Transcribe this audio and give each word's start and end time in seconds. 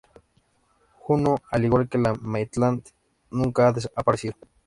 Juno, 0.97 1.37
al 1.51 1.63
igual 1.65 1.87
que 1.87 1.99
los 1.99 2.19
Maitland, 2.23 2.81
nunca 3.29 3.67
ha 3.67 3.75
aparecido. 3.95 4.33